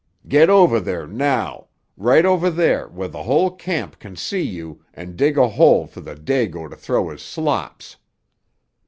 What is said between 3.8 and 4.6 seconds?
can see